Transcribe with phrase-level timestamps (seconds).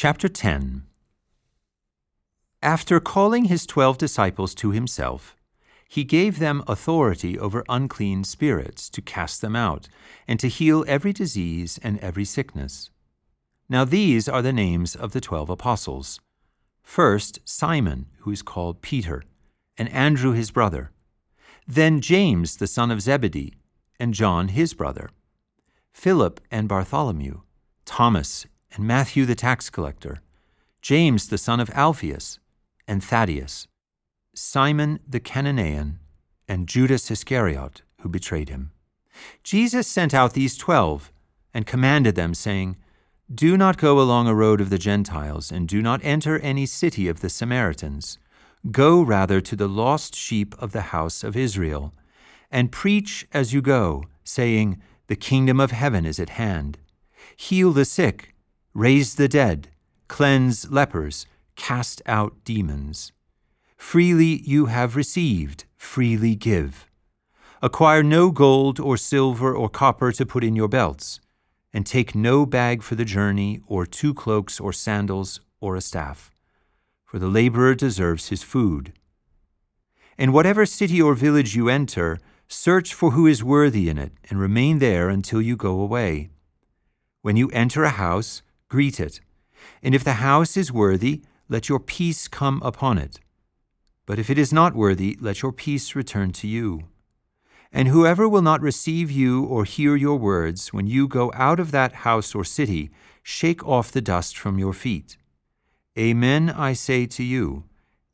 [0.00, 0.84] Chapter 10
[2.62, 5.34] After calling his twelve disciples to himself,
[5.88, 9.88] he gave them authority over unclean spirits to cast them out,
[10.28, 12.90] and to heal every disease and every sickness.
[13.68, 16.20] Now these are the names of the twelve apostles.
[16.84, 19.24] First, Simon, who is called Peter,
[19.76, 20.92] and Andrew his brother.
[21.66, 23.54] Then James the son of Zebedee,
[23.98, 25.10] and John his brother.
[25.90, 27.40] Philip and Bartholomew,
[27.84, 30.20] Thomas and Matthew the tax collector,
[30.82, 32.38] James the son of Alphaeus,
[32.86, 33.66] and Thaddeus,
[34.34, 35.98] Simon the Cananean,
[36.46, 38.70] and Judas Iscariot, who betrayed him.
[39.42, 41.12] Jesus sent out these twelve,
[41.52, 42.76] and commanded them, saying,
[43.32, 47.08] Do not go along a road of the Gentiles, and do not enter any city
[47.08, 48.18] of the Samaritans.
[48.70, 51.94] Go rather to the lost sheep of the house of Israel,
[52.50, 56.78] and preach as you go, saying, The kingdom of heaven is at hand.
[57.36, 58.34] Heal the sick,
[58.78, 59.66] raise the dead,
[60.06, 63.10] cleanse lepers, cast out demons.
[63.76, 66.86] Freely you have received, freely give.
[67.60, 71.18] Acquire no gold or silver or copper to put in your belts,
[71.72, 76.30] and take no bag for the journey, or two cloaks or sandals or a staff,
[77.04, 78.92] for the laborer deserves his food.
[80.16, 84.38] In whatever city or village you enter, search for who is worthy in it, and
[84.38, 86.30] remain there until you go away.
[87.22, 89.20] When you enter a house, greet it,
[89.82, 93.20] and if the house is worthy, let your peace come upon it.
[94.06, 96.84] But if it is not worthy, let your peace return to you.
[97.72, 101.70] And whoever will not receive you or hear your words, when you go out of
[101.70, 102.90] that house or city,
[103.22, 105.18] shake off the dust from your feet.
[105.98, 107.64] Amen, I say to you,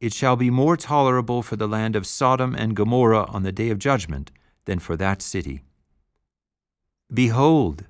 [0.00, 3.70] it shall be more tolerable for the land of Sodom and Gomorrah on the day
[3.70, 4.32] of judgment
[4.64, 5.62] than for that city.
[7.12, 7.84] Behold,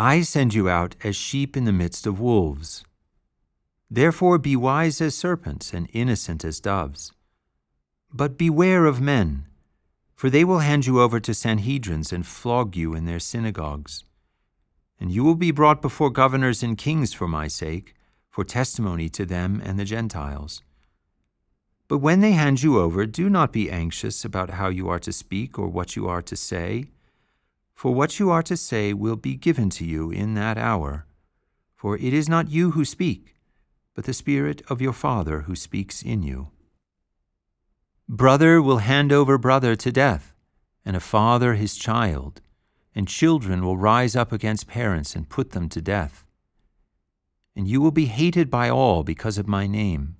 [0.00, 2.84] I send you out as sheep in the midst of wolves.
[3.90, 7.10] Therefore be wise as serpents and innocent as doves.
[8.12, 9.46] But beware of men,
[10.14, 14.04] for they will hand you over to Sanhedrins and flog you in their synagogues.
[15.00, 17.96] And you will be brought before governors and kings for my sake,
[18.30, 20.62] for testimony to them and the Gentiles.
[21.88, 25.12] But when they hand you over, do not be anxious about how you are to
[25.12, 26.84] speak or what you are to say,
[27.78, 31.06] for what you are to say will be given to you in that hour.
[31.76, 33.36] For it is not you who speak,
[33.94, 36.48] but the Spirit of your Father who speaks in you.
[38.08, 40.34] Brother will hand over brother to death,
[40.84, 42.40] and a father his child,
[42.96, 46.26] and children will rise up against parents and put them to death.
[47.54, 50.16] And you will be hated by all because of my name.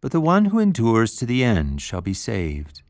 [0.00, 2.80] But the one who endures to the end shall be saved.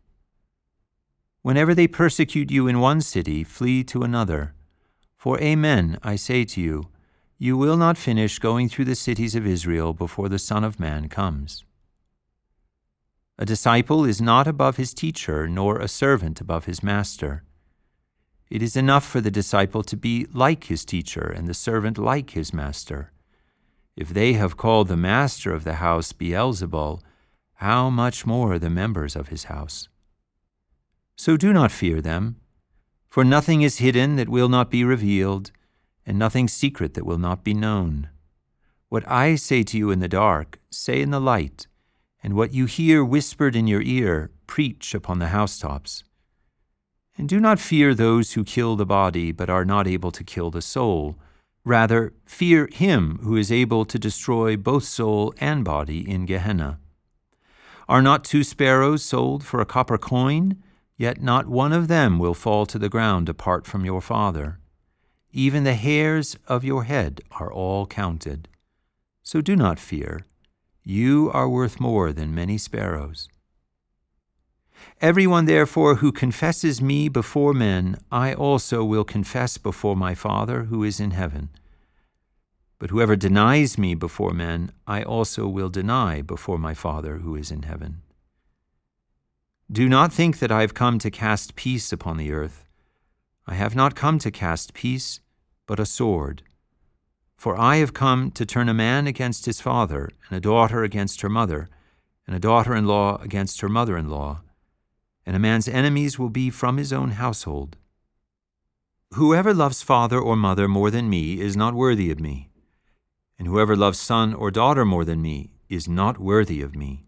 [1.48, 4.52] Whenever they persecute you in one city, flee to another.
[5.16, 6.90] For amen, I say to you,
[7.38, 11.08] you will not finish going through the cities of Israel before the Son of Man
[11.08, 11.64] comes.
[13.38, 17.44] A disciple is not above his teacher, nor a servant above his master.
[18.50, 22.32] It is enough for the disciple to be like his teacher, and the servant like
[22.32, 23.10] his master.
[23.96, 27.00] If they have called the master of the house Beelzebul,
[27.54, 29.88] how much more the members of his house?
[31.18, 32.36] So do not fear them,
[33.10, 35.50] for nothing is hidden that will not be revealed,
[36.06, 38.08] and nothing secret that will not be known.
[38.88, 41.66] What I say to you in the dark, say in the light
[42.22, 46.02] and what you hear whispered in your ear, preach upon the housetops.
[47.16, 50.50] And do not fear those who kill the body, but are not able to kill
[50.50, 51.16] the soul.
[51.64, 56.78] Rather, fear him who is able to destroy both soul and body in Gehenna.
[57.88, 60.62] Are not two sparrows sold for a copper coin?
[60.98, 64.58] Yet not one of them will fall to the ground apart from your Father.
[65.32, 68.48] Even the hairs of your head are all counted.
[69.22, 70.26] So do not fear.
[70.82, 73.28] You are worth more than many sparrows.
[75.00, 80.82] Everyone, therefore, who confesses me before men, I also will confess before my Father who
[80.82, 81.50] is in heaven.
[82.80, 87.52] But whoever denies me before men, I also will deny before my Father who is
[87.52, 88.02] in heaven.
[89.70, 92.64] Do not think that I have come to cast peace upon the earth.
[93.46, 95.20] I have not come to cast peace,
[95.66, 96.42] but a sword.
[97.36, 101.20] For I have come to turn a man against his father, and a daughter against
[101.20, 101.68] her mother,
[102.26, 104.40] and a daughter in law against her mother in law,
[105.26, 107.76] and a man's enemies will be from his own household.
[109.14, 112.48] Whoever loves father or mother more than me is not worthy of me,
[113.38, 117.04] and whoever loves son or daughter more than me is not worthy of me,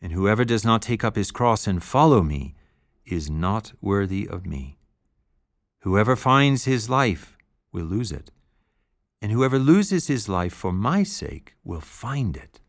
[0.00, 2.54] and whoever does not take up his cross and follow me
[3.04, 4.78] is not worthy of me.
[5.80, 7.36] Whoever finds his life
[7.72, 8.30] will lose it
[9.20, 12.60] and whoever loses his life for my sake will find it.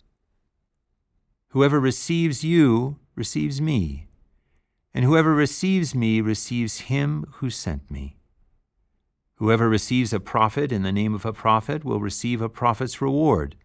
[1.50, 4.08] Whoever receives you receives me,
[4.94, 8.18] and whoever receives me receives him who sent me.
[9.36, 13.56] Whoever receives a prophet in the name of a prophet will receive a prophet's reward,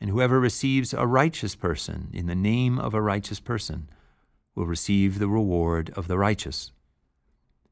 [0.00, 3.88] and whoever receives a righteous person in the name of a righteous person
[4.54, 6.72] will receive the reward of the righteous.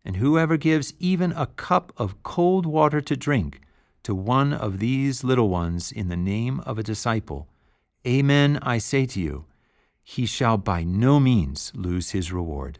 [0.04, 3.60] And whoever gives even a cup of cold water to drink
[4.02, 7.48] to one of these little ones in the name of a disciple,
[8.06, 9.46] Amen, I say to you,
[10.02, 12.78] he shall by no means lose his reward.